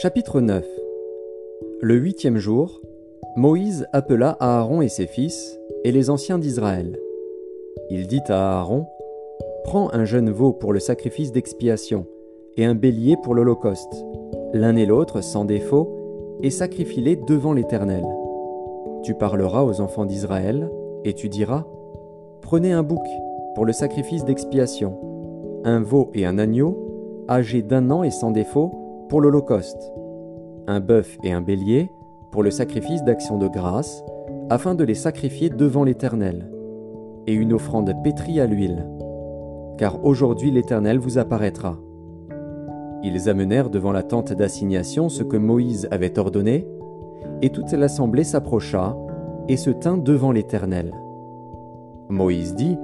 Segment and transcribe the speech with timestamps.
[0.00, 0.64] Chapitre 9
[1.82, 2.80] Le huitième jour,
[3.36, 6.98] Moïse appela Aaron et ses fils, et les anciens d'Israël.
[7.90, 8.86] Il dit à Aaron,
[9.64, 12.06] Prends un jeune veau pour le sacrifice d'expiation,
[12.56, 14.02] et un bélier pour l'Holocauste,
[14.54, 18.04] l'un et l'autre sans défaut, et sacrifie-les devant l'Éternel.
[19.02, 20.70] Tu parleras aux enfants d'Israël,
[21.04, 21.66] et tu diras,
[22.40, 23.04] Prenez un bouc
[23.54, 24.98] pour le sacrifice d'expiation,
[25.64, 29.92] un veau et un agneau, âgés d'un an et sans défaut, pour l'Holocauste,
[30.66, 31.90] un bœuf et un bélier,
[32.32, 34.02] pour le sacrifice d'action de grâce,
[34.50, 36.50] afin de les sacrifier devant l'Éternel,
[37.26, 38.86] et une offrande pétrie à l'huile.
[39.78, 41.78] Car aujourd'hui l'Éternel vous apparaîtra.
[43.02, 46.66] Ils amenèrent devant la tente d'assignation ce que Moïse avait ordonné,
[47.42, 48.96] et toute l'assemblée s'approcha
[49.48, 50.92] et se tint devant l'Éternel.
[52.08, 52.76] Moïse dit,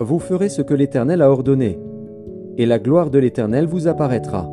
[0.00, 1.78] Vous ferez ce que l'Éternel a ordonné,
[2.58, 4.50] et la gloire de l'Éternel vous apparaîtra.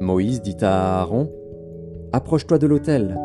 [0.00, 1.30] Moïse dit à Aaron,
[2.12, 3.20] Approche-toi de l'autel,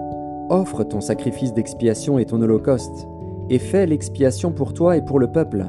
[0.50, 3.08] offre ton sacrifice d'expiation et ton holocauste,
[3.50, 5.66] et fais l'expiation pour toi et pour le peuple.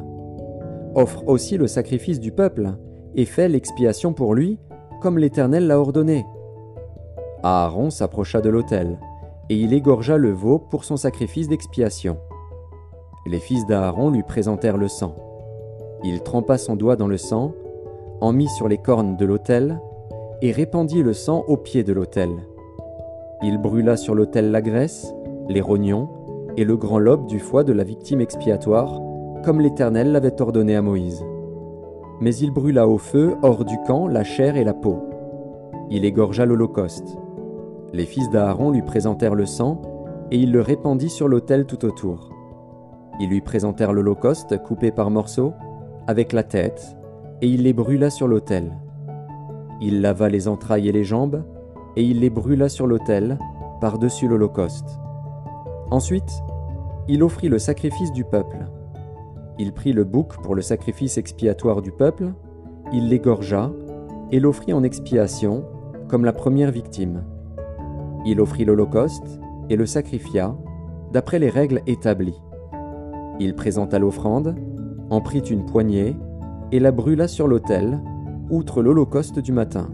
[0.97, 2.73] Offre aussi le sacrifice du peuple,
[3.15, 4.59] et fais l'expiation pour lui,
[5.01, 6.27] comme l'Éternel l'a ordonné.
[7.45, 8.99] Aaron s'approcha de l'autel,
[9.49, 12.19] et il égorgea le veau pour son sacrifice d'expiation.
[13.27, 15.15] Les fils d'Aaron lui présentèrent le sang.
[16.03, 17.53] Il trempa son doigt dans le sang,
[18.21, 19.81] en mit sur les cornes de l'autel,
[20.43, 22.31] et répandit le sang au pied de l'autel.
[23.43, 25.15] Il brûla sur l'autel la graisse,
[25.49, 26.09] les rognons
[26.57, 29.01] et le grand lobe du foie de la victime expiatoire,
[29.45, 31.25] comme l'Éternel l'avait ordonné à Moïse.
[32.21, 34.99] Mais il brûla au feu, hors du camp, la chair et la peau.
[35.91, 37.19] Il égorgea l'Holocauste.
[37.93, 39.83] Les fils d'Aaron lui présentèrent le sang,
[40.31, 42.31] et il le répandit sur l'autel tout autour.
[43.21, 45.53] Ils lui présentèrent l'Holocauste coupé par morceaux,
[46.07, 46.97] avec la tête,
[47.43, 48.73] et il les brûla sur l'autel.
[49.81, 51.45] Il lava les entrailles et les jambes,
[51.97, 53.39] et il les brûla sur l'autel,
[53.81, 54.99] par-dessus l'Holocauste.
[55.91, 56.43] Ensuite,
[57.09, 58.67] il offrit le sacrifice du peuple.
[59.59, 62.33] Il prit le bouc pour le sacrifice expiatoire du peuple,
[62.93, 63.71] il l'égorgea,
[64.33, 65.65] et l'offrit en expiation,
[66.09, 67.23] comme la première victime.
[68.25, 70.57] Il offrit l'Holocauste, et le sacrifia,
[71.13, 72.41] d'après les règles établies.
[73.39, 74.57] Il présenta l'offrande,
[75.11, 76.17] en prit une poignée,
[76.73, 78.01] et la brûla sur l'autel,
[78.51, 79.89] outre l'Holocauste du matin.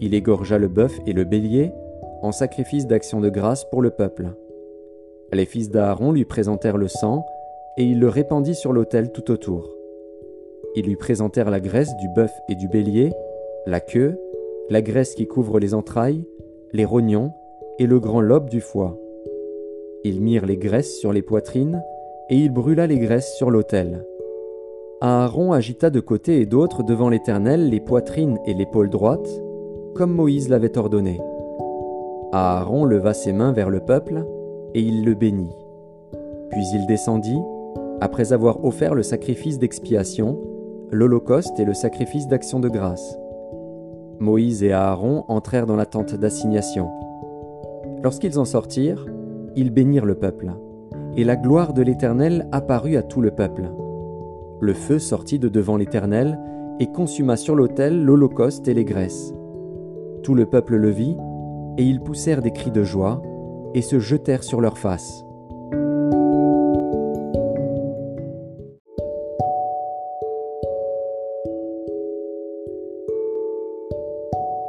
[0.00, 1.72] Il égorgea le bœuf et le bélier
[2.22, 4.28] en sacrifice d'action de grâce pour le peuple.
[5.32, 7.24] Les fils d'Aaron lui présentèrent le sang,
[7.76, 9.74] et il le répandit sur l'autel tout autour.
[10.74, 13.12] Ils lui présentèrent la graisse du bœuf et du bélier,
[13.66, 14.18] la queue,
[14.70, 16.24] la graisse qui couvre les entrailles,
[16.72, 17.32] les rognons
[17.78, 18.98] et le grand lobe du foie.
[20.04, 21.82] Ils mirent les graisses sur les poitrines,
[22.30, 24.04] et il brûla les graisses sur l'autel.
[25.00, 29.28] Aaron agita de côté et d'autre devant l'Éternel les poitrines et l'épaule droite,
[29.94, 31.20] comme Moïse l'avait ordonné.
[32.32, 34.26] Aaron leva ses mains vers le peuple,
[34.74, 35.54] et il le bénit.
[36.50, 37.38] Puis il descendit,
[38.00, 40.36] après avoir offert le sacrifice d'expiation,
[40.90, 43.16] l'Holocauste et le sacrifice d'action de grâce.
[44.18, 46.88] Moïse et Aaron entrèrent dans la tente d'assignation.
[48.02, 49.06] Lorsqu'ils en sortirent,
[49.54, 50.50] ils bénirent le peuple,
[51.16, 53.70] et la gloire de l'Éternel apparut à tout le peuple.
[54.60, 56.38] Le feu sortit de devant l'Éternel
[56.80, 59.32] et consuma sur l'autel l'Holocauste et les graisses.
[60.22, 61.16] Tout le peuple le vit,
[61.76, 63.22] et ils poussèrent des cris de joie,
[63.74, 65.24] et se jetèrent sur leurs faces.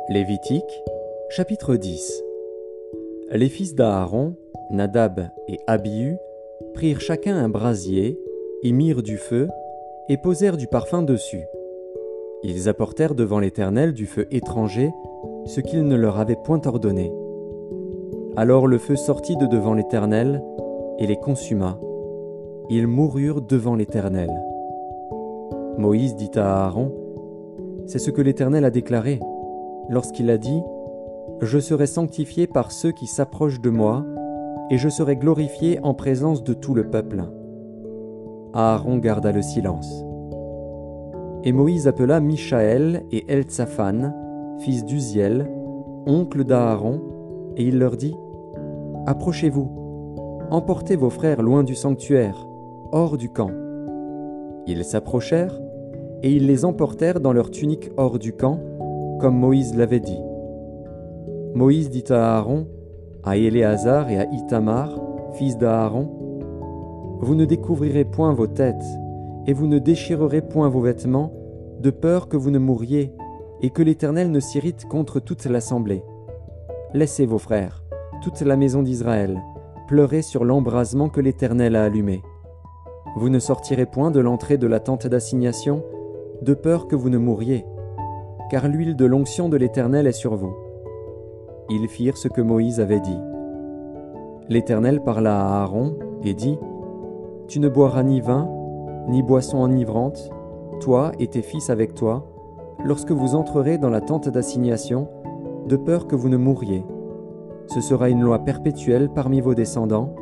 [0.10, 0.84] Lévitique,
[1.30, 2.24] chapitre 10
[3.32, 4.36] Les fils d'Aaron,
[4.72, 6.18] Nadab et Abihu,
[6.74, 8.20] prirent chacun un brasier,
[8.64, 9.48] y mirent du feu,
[10.10, 11.44] et posèrent du parfum dessus.
[12.44, 14.92] Ils apportèrent devant l'Éternel du feu étranger,
[15.46, 17.14] ce qu'il ne leur avait point ordonné.
[18.36, 20.44] Alors le feu sortit de devant l'Éternel,
[20.98, 21.80] et les consuma.
[22.70, 24.30] Ils moururent devant l'Éternel.
[25.78, 26.92] Moïse dit à Aaron,
[27.86, 29.20] C'est ce que l'Éternel a déclaré,
[29.90, 30.62] lorsqu'il a dit,
[31.42, 34.06] Je serai sanctifié par ceux qui s'approchent de moi,
[34.72, 37.24] et je serai glorifié en présence de tout le peuple.
[38.54, 40.04] Aaron garda le silence.
[41.44, 44.14] Et Moïse appela Michaël et Eltsaphan,
[44.60, 45.50] fils d'Uziel,
[46.06, 47.02] oncle d'Aaron,
[47.56, 48.16] et il leur dit
[49.06, 49.70] Approchez-vous,
[50.50, 52.48] emportez vos frères loin du sanctuaire,
[52.92, 53.52] hors du camp.
[54.68, 55.60] Ils s'approchèrent,
[56.24, 58.60] et ils les emportèrent dans leur tunique hors du camp,
[59.20, 60.20] comme Moïse l'avait dit.
[61.56, 62.68] Moïse dit à Aaron,
[63.24, 65.00] à Éléazar et à Itamar,
[65.34, 66.19] fils d'Aaron,
[67.22, 68.86] Vous ne découvrirez point vos têtes,
[69.46, 71.34] et vous ne déchirerez point vos vêtements,
[71.80, 73.14] de peur que vous ne mouriez,
[73.62, 76.04] et que l'Éternel ne s'irrite contre toute l'assemblée.
[76.94, 77.84] Laissez vos frères,
[78.24, 79.42] toute la maison d'Israël,
[79.88, 82.22] pleurer sur l'embrasement que l'Éternel a allumé.
[83.18, 85.84] Vous ne sortirez point de l'entrée de la tente d'assignation,
[86.42, 87.66] de peur que vous ne mouriez,
[88.50, 90.56] car l'huile de l'onction de l'Éternel est sur vous.
[91.70, 93.20] Ils firent ce que Moïse avait dit.
[94.48, 96.58] L'Éternel parla à Aaron et dit,
[97.50, 98.48] Tu ne boiras ni vin,
[99.08, 100.30] ni boisson enivrante,
[100.82, 102.28] toi et tes fils avec toi,
[102.86, 105.08] lorsque vous entrerez dans la tente d'assignation,
[105.68, 106.86] de peur que vous ne mouriez.
[107.66, 110.14] Ce sera une loi perpétuelle parmi vos descendants,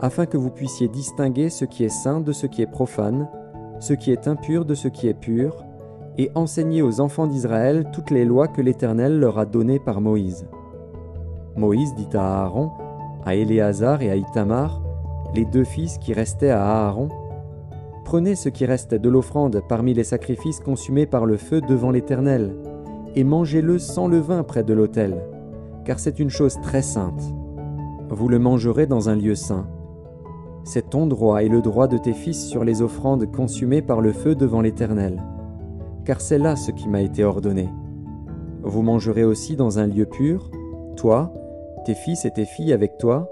[0.00, 3.28] afin que vous puissiez distinguer ce qui est saint de ce qui est profane,
[3.78, 5.64] ce qui est impur de ce qui est pur,
[6.18, 10.48] et enseigner aux enfants d'Israël toutes les lois que l'Éternel leur a données par Moïse.
[11.54, 12.72] Moïse dit à Aaron,
[13.24, 14.83] à Éléazar et à Itamar,
[15.34, 17.08] les deux fils qui restaient à Aaron,
[18.04, 22.54] Prenez ce qui reste de l'offrande parmi les sacrifices consumés par le feu devant l'Éternel,
[23.16, 25.24] et mangez-le sans levain près de l'autel,
[25.84, 27.22] car c'est une chose très sainte.
[28.10, 29.66] Vous le mangerez dans un lieu saint.
[30.64, 34.12] C'est ton droit et le droit de tes fils sur les offrandes consumées par le
[34.12, 35.22] feu devant l'Éternel,
[36.04, 37.70] car c'est là ce qui m'a été ordonné.
[38.62, 40.50] Vous mangerez aussi dans un lieu pur,
[40.96, 41.32] toi,
[41.86, 43.30] tes fils et tes filles avec toi,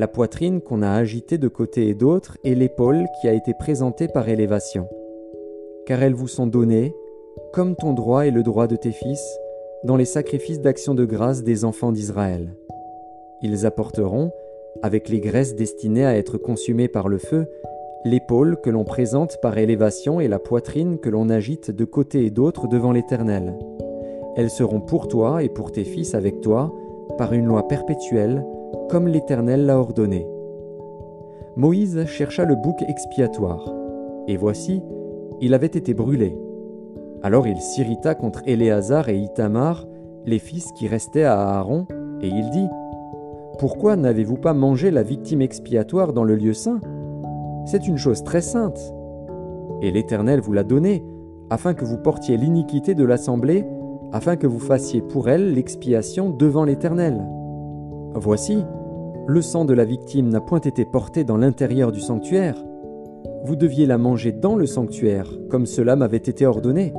[0.00, 4.08] la poitrine qu'on a agitée de côté et d'autre et l'épaule qui a été présentée
[4.08, 4.88] par élévation.
[5.84, 6.94] Car elles vous sont données,
[7.52, 9.22] comme ton droit et le droit de tes fils,
[9.84, 12.54] dans les sacrifices d'action de grâce des enfants d'Israël.
[13.42, 14.30] Ils apporteront,
[14.82, 17.46] avec les graisses destinées à être consumées par le feu,
[18.06, 22.30] l'épaule que l'on présente par élévation et la poitrine que l'on agite de côté et
[22.30, 23.54] d'autre devant l'Éternel.
[24.34, 26.74] Elles seront pour toi et pour tes fils avec toi,
[27.18, 28.42] par une loi perpétuelle,
[28.90, 30.26] comme l'Éternel l'a ordonné.
[31.56, 33.72] Moïse chercha le bouc expiatoire,
[34.26, 34.82] et voici,
[35.40, 36.36] il avait été brûlé.
[37.22, 39.86] Alors il s'irrita contre Éléazar et Itamar,
[40.26, 41.86] les fils qui restaient à Aaron,
[42.20, 42.68] et il dit
[43.58, 46.80] Pourquoi n'avez-vous pas mangé la victime expiatoire dans le lieu saint?
[47.66, 48.80] C'est une chose très sainte.
[49.82, 51.04] Et l'Éternel vous l'a donnée,
[51.48, 53.64] afin que vous portiez l'iniquité de l'assemblée,
[54.12, 57.22] afin que vous fassiez pour elle l'expiation devant l'Éternel.
[58.14, 58.64] Voici,
[59.30, 62.56] le sang de la victime n'a point été porté dans l'intérieur du sanctuaire.
[63.44, 66.92] Vous deviez la manger dans le sanctuaire, comme cela m'avait été ordonné.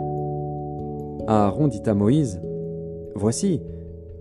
[1.28, 2.42] Aaron dit à Moïse,
[3.16, 3.62] Voici,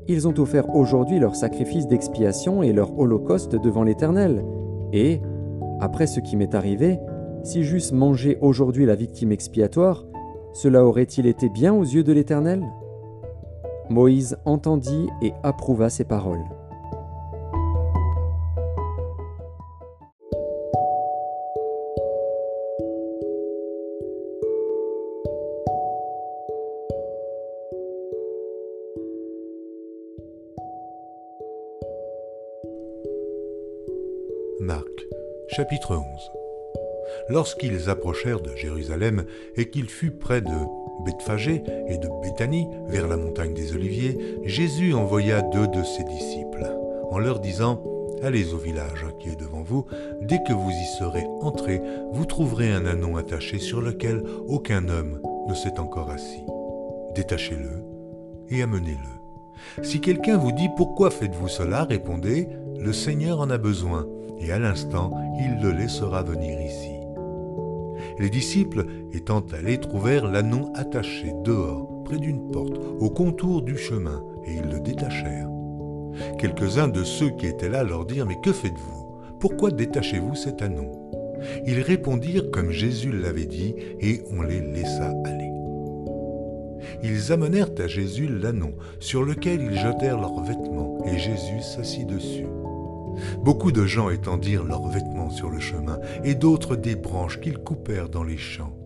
[0.08, 4.44] ils ont offert aujourd'hui leur sacrifice d'expiation et leur holocauste devant l'Éternel,
[4.92, 5.20] et,
[5.80, 6.98] après ce qui m'est arrivé,
[7.44, 10.04] si j'eusse mangé aujourd'hui la victime expiatoire,
[10.52, 12.64] cela aurait-il été bien aux yeux de l'Éternel?
[13.88, 16.44] Moïse entendit et approuva ces paroles.
[34.60, 35.06] Marc,
[35.48, 36.04] chapitre 11
[37.30, 39.24] Lorsqu'ils approchèrent de Jérusalem
[39.56, 40.52] et qu'il fut près de
[41.06, 46.70] Bethphagée et de Béthanie, vers la montagne des Oliviers, Jésus envoya deux de ses disciples,
[47.10, 47.82] en leur disant
[48.22, 49.86] Allez au village qui est devant vous,
[50.20, 51.80] dès que vous y serez entrés,
[52.12, 56.44] vous trouverez un anon attaché sur lequel aucun homme ne s'est encore assis.
[57.14, 57.82] Détachez-le
[58.50, 59.82] et amenez-le.
[59.82, 61.84] Si quelqu'un vous dit Pourquoi faites-vous cela?
[61.84, 62.46] répondez
[62.78, 64.06] Le Seigneur en a besoin
[64.40, 67.00] et à l'instant il le laissera venir ici.
[68.18, 74.22] Les disciples, étant allés, trouvèrent l'ânon attaché dehors, près d'une porte, au contour du chemin,
[74.44, 75.48] et ils le détachèrent.
[76.38, 79.16] Quelques-uns de ceux qui étaient là leur dirent, Mais que faites-vous?
[79.38, 80.90] Pourquoi détachez-vous cet anon
[81.66, 85.50] Ils répondirent comme Jésus l'avait dit, et on les laissa aller.
[87.02, 92.46] Ils amenèrent à Jésus l'ânon, sur lequel ils jetèrent leurs vêtements, et Jésus s'assit dessus.
[93.42, 98.08] Beaucoup de gens étendirent leurs vêtements sur le chemin, et d'autres des branches qu'ils coupèrent
[98.08, 98.76] dans les champs.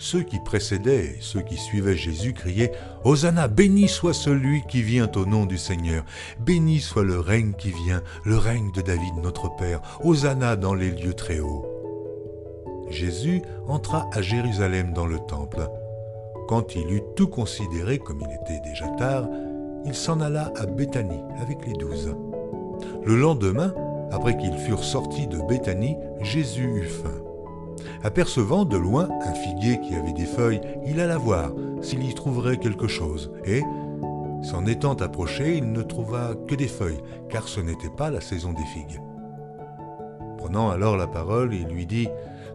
[0.00, 2.70] Ceux qui précédaient et ceux qui suivaient Jésus criaient
[3.02, 6.04] Hosanna, béni soit celui qui vient au nom du Seigneur,
[6.38, 10.92] béni soit le règne qui vient, le règne de David notre Père, Hosanna dans les
[10.92, 11.66] lieux très hauts.
[12.90, 15.68] Jésus entra à Jérusalem dans le temple.
[16.46, 19.28] Quand il eut tout considéré comme il était déjà tard,
[19.84, 22.14] il s'en alla à Béthanie avec les douze.
[23.08, 23.72] Le lendemain,
[24.12, 27.22] après qu'ils furent sortis de Béthanie, Jésus eut faim.
[28.02, 32.58] Apercevant de loin un figuier qui avait des feuilles, il alla voir s'il y trouverait
[32.58, 33.62] quelque chose, et,
[34.42, 37.00] s'en étant approché, il ne trouva que des feuilles,
[37.30, 39.00] car ce n'était pas la saison des figues.
[40.36, 42.08] Prenant alors la parole, il lui dit,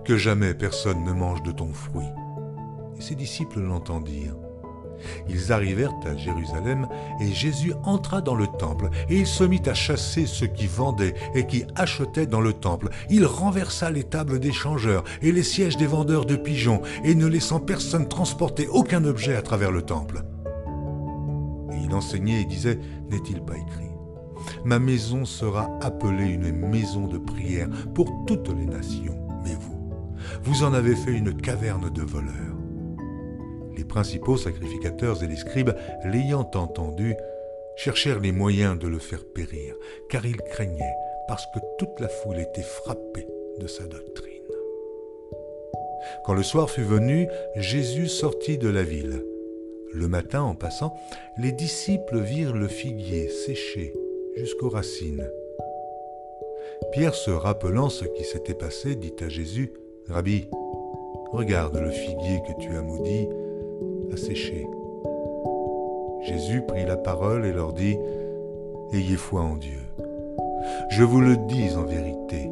[0.06, 2.12] Que jamais personne ne mange de ton fruit.
[3.00, 4.43] Et ses disciples l'entendirent.
[5.30, 6.88] Ils arrivèrent à Jérusalem
[7.22, 11.14] et Jésus entra dans le temple et il se mit à chasser ceux qui vendaient
[11.34, 12.90] et qui achetaient dans le temple.
[13.10, 17.28] Il renversa les tables des changeurs et les sièges des vendeurs de pigeons et ne
[17.28, 20.24] laissant personne transporter aucun objet à travers le temple.
[21.72, 22.80] Et il enseignait et disait,
[23.10, 23.90] n'est-il pas écrit
[24.66, 29.92] Ma maison sera appelée une maison de prière pour toutes les nations, mais vous,
[30.44, 32.53] vous en avez fait une caverne de voleurs.
[33.94, 37.14] Principaux sacrificateurs et les scribes, l'ayant entendu,
[37.76, 39.76] cherchèrent les moyens de le faire périr,
[40.10, 40.96] car ils craignaient,
[41.28, 43.28] parce que toute la foule était frappée
[43.60, 44.42] de sa doctrine.
[46.26, 49.24] Quand le soir fut venu, Jésus sortit de la ville.
[49.94, 50.96] Le matin, en passant,
[51.38, 53.94] les disciples virent le figuier séché
[54.36, 55.30] jusqu'aux racines.
[56.94, 59.72] Pierre, se rappelant ce qui s'était passé, dit à Jésus,
[60.10, 60.48] Rabbi,
[61.32, 63.28] regarde le figuier que tu as maudit,
[66.22, 67.98] Jésus prit la parole et leur dit,
[68.94, 69.80] Ayez foi en Dieu.
[70.90, 72.50] Je vous le dis en vérité,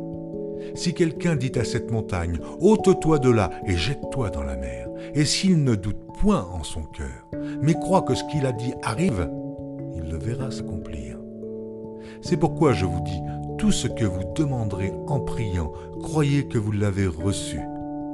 [0.76, 5.26] si quelqu'un dit à cette montagne, ôte-toi de là et jette-toi dans la mer, et
[5.26, 7.28] s'il ne doute point en son cœur,
[7.62, 9.30] mais croit que ce qu'il a dit arrive,
[9.96, 11.18] il le verra s'accomplir.
[12.22, 13.22] C'est pourquoi je vous dis,
[13.58, 17.60] tout ce que vous demanderez en priant, croyez que vous l'avez reçu,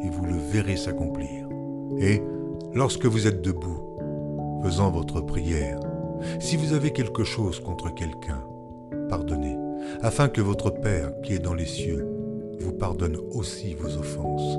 [0.04, 1.48] et vous le verrez s'accomplir.
[2.00, 2.22] Et
[2.74, 3.98] Lorsque vous êtes debout,
[4.64, 5.80] faisant votre prière,
[6.40, 8.44] si vous avez quelque chose contre quelqu'un,
[9.10, 9.58] pardonnez,
[10.02, 12.08] afin que votre Père qui est dans les cieux
[12.60, 14.58] vous pardonne aussi vos offenses.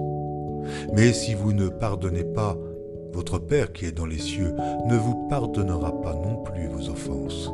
[0.94, 2.56] Mais si vous ne pardonnez pas,
[3.12, 4.54] votre Père qui est dans les cieux
[4.86, 7.50] ne vous pardonnera pas non plus vos offenses.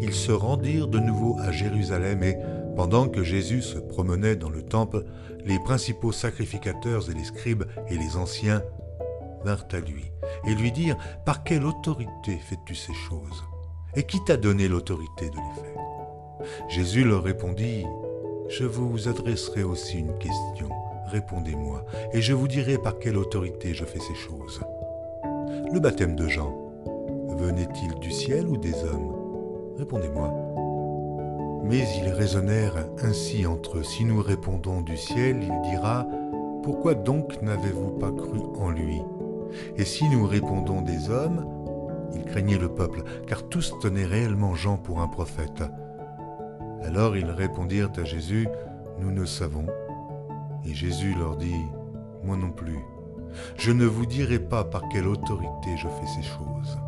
[0.00, 2.38] Ils se rendirent de nouveau à Jérusalem et,
[2.76, 5.04] pendant que Jésus se promenait dans le temple,
[5.44, 8.62] les principaux sacrificateurs et les scribes et les anciens
[9.44, 10.10] vinrent à lui
[10.46, 13.44] et lui dirent Par quelle autorité fais-tu ces choses
[13.94, 15.84] Et qui t'a donné l'autorité de les faire
[16.68, 17.84] Jésus leur répondit
[18.48, 20.68] Je vous adresserai aussi une question.
[21.06, 24.60] Répondez-moi, et je vous dirai par quelle autorité je fais ces choses.
[25.72, 26.52] Le baptême de Jean,
[27.36, 29.14] venait-il du ciel ou des hommes?
[29.76, 30.32] Répondez-moi.
[31.64, 33.82] Mais ils raisonnèrent ainsi entre eux.
[33.82, 36.06] Si nous répondons du ciel, il dira,
[36.62, 39.00] Pourquoi donc n'avez-vous pas cru en lui?
[39.76, 41.46] Et si nous répondons des hommes,
[42.14, 45.62] ils craignaient le peuple, car tous tenaient réellement Jean pour un prophète.
[46.82, 48.48] Alors ils répondirent à Jésus,
[49.00, 49.66] Nous ne savons.
[50.64, 51.64] Et Jésus leur dit,
[52.22, 52.78] Moi non plus.
[53.56, 56.78] Je ne vous dirai pas par quelle autorité je fais ces choses.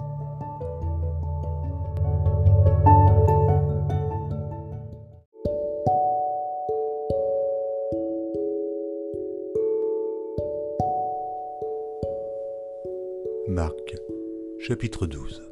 [14.67, 15.45] Chapitre 12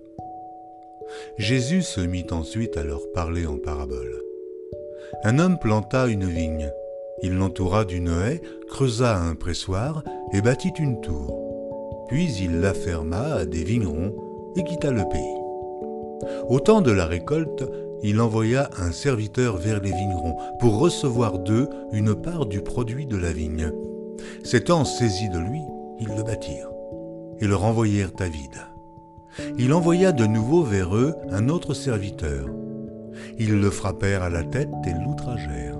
[1.38, 4.20] Jésus se mit ensuite à leur parler en parabole.
[5.22, 6.68] Un homme planta une vigne.
[7.22, 10.02] Il l'entoura d'une haie, creusa un pressoir
[10.32, 12.06] et bâtit une tour.
[12.08, 14.16] Puis il la ferma à des vignerons
[14.56, 16.28] et quitta le pays.
[16.48, 17.64] Au temps de la récolte,
[18.02, 23.16] il envoya un serviteur vers les vignerons pour recevoir d'eux une part du produit de
[23.16, 23.70] la vigne.
[24.42, 25.60] S'étant saisi de lui,
[26.00, 26.72] ils le bâtirent
[27.40, 28.73] et le renvoyèrent à vide.
[29.58, 32.46] Il envoya de nouveau vers eux un autre serviteur.
[33.38, 35.78] Ils le frappèrent à la tête et l'outragèrent.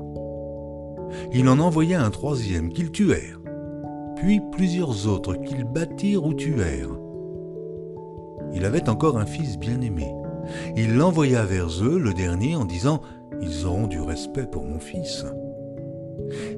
[1.33, 3.41] Il en envoya un troisième qu'ils tuèrent,
[4.17, 6.99] puis plusieurs autres qu'ils battirent ou tuèrent.
[8.53, 10.13] Il avait encore un fils bien-aimé.
[10.77, 13.01] Il l'envoya vers eux, le dernier, en disant
[13.41, 15.25] Ils auront du respect pour mon fils.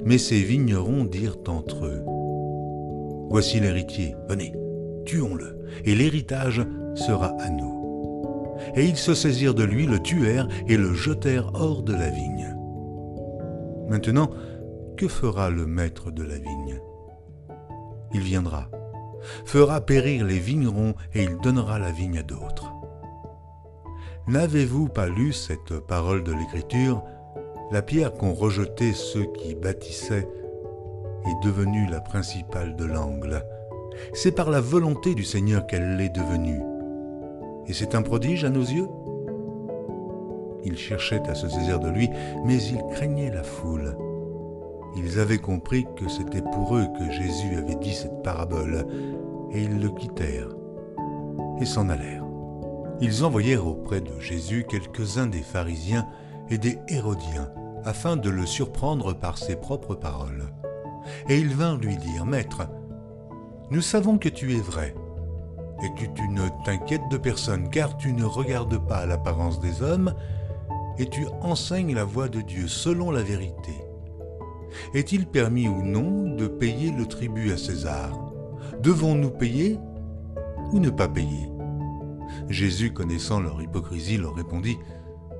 [0.05, 2.03] Mais ces vignerons dirent entre eux
[3.29, 4.53] Voici l'héritier, venez
[5.07, 8.55] tuons-le, et l'héritage sera à nous.
[8.75, 12.55] Et ils se saisirent de lui, le tuèrent et le jetèrent hors de la vigne.
[13.87, 14.29] Maintenant,
[14.97, 16.81] que fera le maître de la vigne?
[18.13, 18.69] Il viendra,
[19.45, 22.73] fera périr les vignerons et il donnera la vigne à d'autres.
[24.27, 27.03] N'avez-vous pas lu cette parole de l'Écriture?
[27.71, 30.27] La pierre qu'ont rejetée ceux qui bâtissaient
[31.25, 33.43] est devenue la principale de l'angle
[34.13, 36.61] c'est par la volonté du Seigneur qu'elle l'est devenue.
[37.67, 38.87] Et c'est un prodige à nos yeux
[40.63, 42.09] Ils cherchaient à se saisir de lui,
[42.45, 43.97] mais ils craignaient la foule.
[44.97, 48.85] Ils avaient compris que c'était pour eux que Jésus avait dit cette parabole,
[49.51, 50.49] et ils le quittèrent
[51.59, 52.25] et s'en allèrent.
[52.99, 56.07] Ils envoyèrent auprès de Jésus quelques-uns des pharisiens
[56.49, 57.51] et des hérodiens,
[57.83, 60.45] afin de le surprendre par ses propres paroles.
[61.29, 62.67] Et ils vinrent lui dire, Maître,
[63.69, 64.95] nous savons que tu es vrai,
[65.83, 70.13] et que tu ne t'inquiètes de personne, car tu ne regardes pas l'apparence des hommes,
[70.97, 73.73] et tu enseignes la voie de Dieu selon la vérité.
[74.93, 78.11] Est-il permis ou non de payer le tribut à César?
[78.81, 79.77] Devons-nous payer
[80.71, 81.49] ou ne pas payer?
[82.49, 84.77] Jésus, connaissant leur hypocrisie, leur répondit,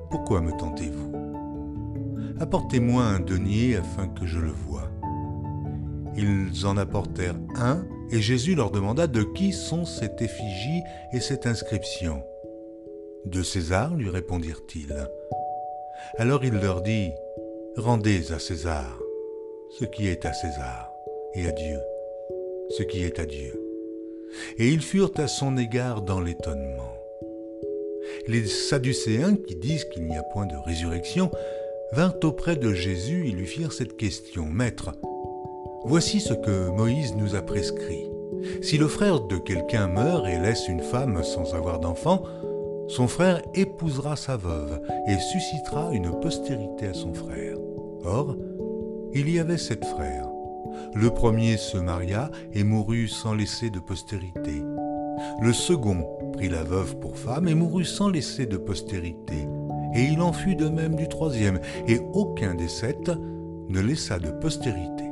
[0.10, 1.14] Pourquoi me tentez-vous?
[2.40, 4.87] Apportez-moi un denier afin que je le voie.
[6.18, 10.82] Ils en apportèrent un, et Jésus leur demanda de qui sont cette effigie
[11.14, 12.24] et cette inscription.
[13.26, 15.08] De César, lui répondirent-ils.
[16.18, 17.12] Alors il leur dit,
[17.76, 19.00] Rendez à César
[19.80, 20.92] ce qui est à César,
[21.36, 21.78] et à Dieu
[22.70, 23.54] ce qui est à Dieu.
[24.58, 26.94] Et ils furent à son égard dans l'étonnement.
[28.28, 31.32] Les Sadducéens, qui disent qu'il n'y a point de résurrection,
[31.94, 34.46] vinrent auprès de Jésus et lui firent cette question.
[34.46, 34.92] Maître,
[35.88, 38.10] voici ce que Moïse nous a prescrit.
[38.62, 42.24] Si le frère de quelqu'un meurt et laisse une femme sans avoir d'enfant,
[42.88, 47.58] son frère épousera sa veuve et suscitera une postérité à son frère.
[48.04, 48.36] Or,
[49.14, 50.28] il y avait sept frères.
[50.94, 54.62] Le premier se maria et mourut sans laisser de postérité.
[55.42, 59.48] Le second prit la veuve pour femme et mourut sans laisser de postérité.
[59.96, 63.10] Et il en fut de même du troisième, et aucun des sept
[63.70, 65.07] ne laissa de postérité.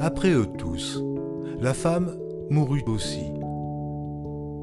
[0.00, 1.02] Après eux tous,
[1.60, 2.16] la femme
[2.50, 3.24] mourut aussi.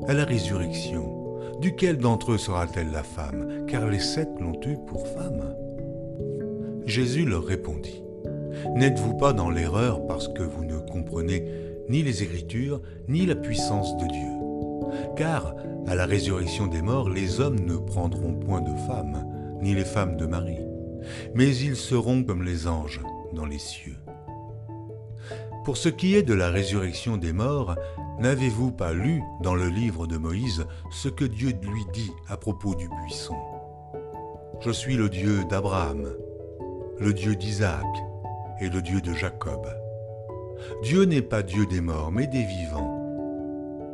[0.07, 3.65] À la résurrection, duquel d'entre eux sera-t-elle la femme?
[3.67, 5.55] Car les sept l'ont eue pour femme.
[6.85, 8.03] Jésus leur répondit.
[8.75, 11.45] N'êtes-vous pas dans l'erreur parce que vous ne comprenez
[11.89, 14.31] ni les Écritures, ni la puissance de Dieu?
[15.15, 15.55] Car,
[15.87, 19.25] à la résurrection des morts, les hommes ne prendront point de femmes,
[19.61, 20.65] ni les femmes de Marie,
[21.33, 23.01] mais ils seront comme les anges
[23.33, 24.00] dans les cieux.
[25.63, 27.75] Pour ce qui est de la résurrection des morts,
[28.19, 32.73] n'avez-vous pas lu dans le livre de Moïse ce que Dieu lui dit à propos
[32.73, 33.35] du buisson
[34.59, 36.07] Je suis le Dieu d'Abraham,
[36.97, 37.85] le Dieu d'Isaac
[38.59, 39.67] et le Dieu de Jacob.
[40.81, 42.97] Dieu n'est pas Dieu des morts, mais des vivants.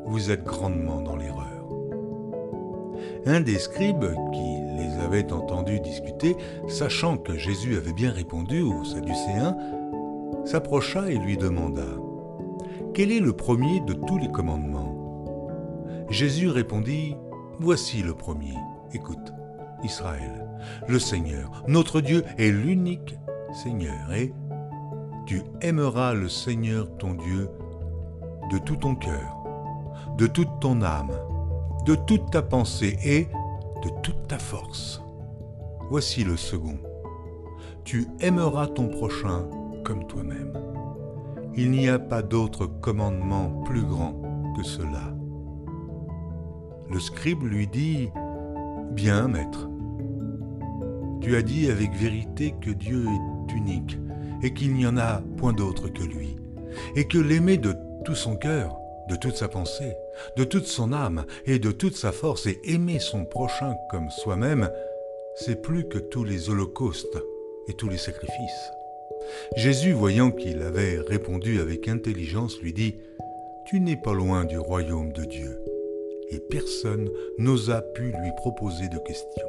[0.06, 1.68] Vous êtes grandement dans l'erreur.
[3.26, 6.38] Un des scribes qui les avait entendus discuter,
[6.70, 9.58] sachant que Jésus avait bien répondu aux Sadducéens,
[10.48, 11.84] s'approcha et lui demanda
[12.94, 15.48] Quel est le premier de tous les commandements?
[16.10, 17.18] Jésus répondit
[17.60, 18.54] Voici le premier.
[18.94, 19.34] Écoute,
[19.84, 20.48] Israël,
[20.88, 23.18] le Seigneur, notre Dieu est l'unique
[23.52, 24.34] Seigneur, et
[25.26, 27.50] tu aimeras le Seigneur ton Dieu
[28.50, 29.44] de tout ton cœur,
[30.18, 31.12] de toute ton âme,
[31.86, 33.28] de toute ta pensée et
[33.84, 35.02] de toute ta force.
[35.90, 36.78] Voici le second.
[37.84, 39.48] Tu aimeras ton prochain
[39.96, 40.54] toi-même.
[41.56, 44.22] Il n'y a pas d'autre commandement plus grand
[44.56, 45.16] que cela.
[46.90, 48.10] Le scribe lui dit,
[48.92, 49.70] Bien, maître,
[51.22, 53.98] tu as dit avec vérité que Dieu est unique
[54.44, 56.36] et qu'il n'y en a point d'autre que lui,
[56.96, 58.78] et que l'aimer de tout son cœur,
[59.10, 59.96] de toute sa pensée,
[60.36, 64.70] de toute son âme et de toute sa force, et aimer son prochain comme soi-même,
[65.36, 67.18] c'est plus que tous les holocaustes
[67.68, 68.72] et tous les sacrifices.
[69.56, 72.96] Jésus, voyant qu'il avait répondu avec intelligence, lui dit,
[73.66, 75.60] Tu n'es pas loin du royaume de Dieu.
[76.30, 79.48] Et personne n'osa pu lui proposer de questions.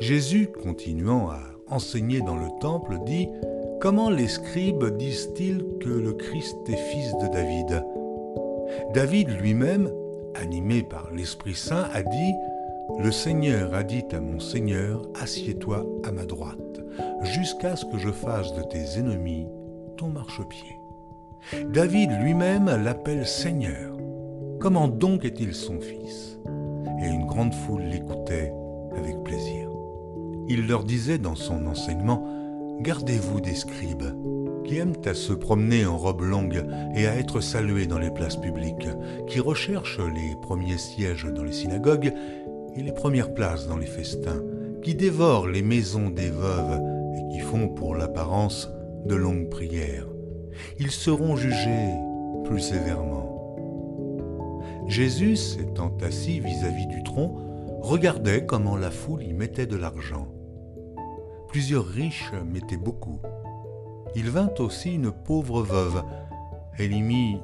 [0.00, 3.28] Jésus, continuant à enseigné dans le temple, dit
[3.80, 7.82] Comment les scribes disent-ils que le Christ est fils de David?
[8.92, 9.90] David lui-même,
[10.34, 12.34] animé par l'Esprit Saint, a dit
[12.98, 16.69] Le Seigneur a dit à mon Seigneur Assieds-toi à ma droite,
[17.22, 19.46] jusqu'à ce que je fasse de tes ennemis
[19.96, 20.78] ton marchepied.
[21.72, 23.96] David lui-même l'appelle Seigneur.
[24.60, 26.38] Comment donc est-il son fils?
[27.02, 28.52] Et une grande foule l'écoutait
[28.96, 29.70] avec plaisir
[30.50, 32.26] il leur disait dans son enseignement
[32.80, 34.14] Gardez-vous des scribes,
[34.64, 36.64] qui aiment à se promener en robe longue
[36.96, 38.88] et à être salués dans les places publiques,
[39.28, 42.12] qui recherchent les premiers sièges dans les synagogues
[42.74, 44.42] et les premières places dans les festins,
[44.82, 46.80] qui dévorent les maisons des veuves
[47.16, 48.70] et qui font pour l'apparence
[49.04, 50.06] de longues prières.
[50.78, 51.90] Ils seront jugés
[52.44, 53.26] plus sévèrement.
[54.86, 57.36] Jésus, s'étant assis vis-à-vis -vis du tronc,
[57.80, 60.28] regardait comment la foule y mettait de l'argent.
[61.48, 63.20] Plusieurs riches mettaient beaucoup.
[64.14, 66.02] Il vint aussi une pauvre veuve.
[66.78, 67.40] Elle y mit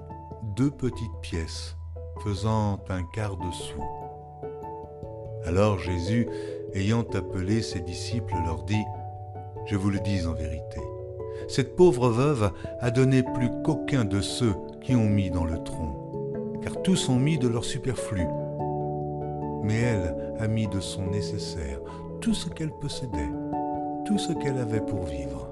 [0.56, 1.76] deux petites pièces,
[2.22, 3.82] faisant un quart de sou.
[5.44, 6.28] Alors Jésus,
[6.74, 8.84] ayant appelé ses disciples, leur dit,
[9.66, 10.80] Je vous le dis en vérité,
[11.48, 12.50] cette pauvre veuve
[12.80, 16.02] a donné plus qu'aucun de ceux qui ont mis dans le tronc.
[16.62, 18.26] car tous ont mis de leur superflu.
[19.62, 21.78] Mais elle a mis de son nécessaire,
[22.20, 23.30] tout ce qu'elle possédait,
[24.04, 25.45] tout ce qu'elle avait pour vivre.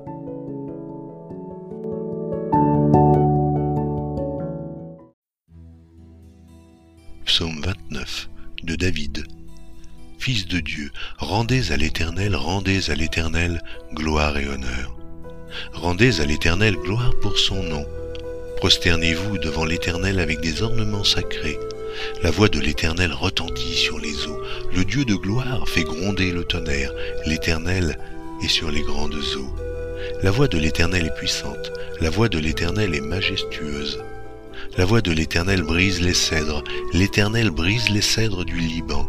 [11.55, 13.63] À l'Éternel, rendez à l'Éternel
[13.93, 14.97] gloire et honneur.
[15.73, 17.87] Rendez à l'Éternel gloire pour son nom.
[18.57, 21.59] Prosternez-vous devant l'Éternel avec des ornements sacrés.
[22.25, 24.43] La voix de l'Éternel retentit sur les eaux.
[24.75, 26.93] Le Dieu de gloire fait gronder le tonnerre.
[27.25, 27.99] L'Éternel
[28.43, 29.55] est sur les grandes eaux.
[30.25, 31.73] La voix de l'Éternel est puissante.
[32.01, 34.03] La voix de l'Éternel est majestueuse.
[34.77, 36.65] La voix de l'Éternel brise les cèdres.
[36.93, 39.09] L'Éternel brise les cèdres du Liban.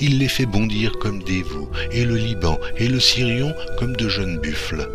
[0.00, 4.08] Il les fait bondir comme des veaux, et le Liban et le Syrion comme de
[4.08, 4.88] jeunes buffles.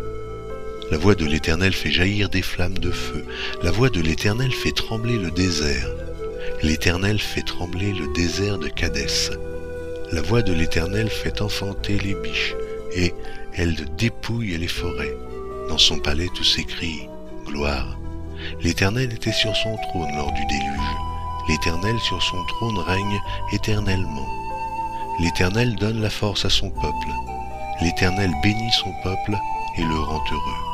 [0.90, 3.24] La voix de l'Éternel fait jaillir des flammes de feu.
[3.62, 5.88] La voix de l'Éternel fait trembler le désert.
[6.62, 9.30] L'Éternel fait trembler le désert de Cadès.
[10.12, 12.54] La voix de l'Éternel fait enfanter les biches,
[12.94, 13.14] et
[13.54, 15.16] elle dépouille les forêts.
[15.68, 17.08] Dans son palais tout s'écrie
[17.46, 17.98] Gloire.
[18.60, 20.96] L'Éternel était sur son trône lors du déluge.
[21.48, 23.20] L'Éternel sur son trône règne
[23.52, 24.41] éternellement.
[25.20, 27.08] L'Éternel donne la force à son peuple.
[27.80, 29.36] L'Éternel bénit son peuple
[29.76, 30.71] et le rend heureux.